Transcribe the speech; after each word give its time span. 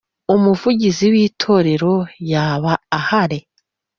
umuvugizi 0.35 1.05
w 1.13 1.15
Itorero 1.25 1.93
yaba 2.31 2.73
ahari 2.97 3.39